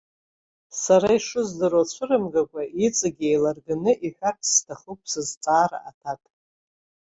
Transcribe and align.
Сара 0.81 1.09
ишыздыруа 1.17 1.89
цәырымгакәа, 1.91 2.63
иҵегьы 2.85 3.25
еилырганы 3.29 3.91
иҳәарц 4.05 4.43
сҭахуп 4.55 5.01
сызҵаара 5.11 5.79
аҭак. 5.89 6.21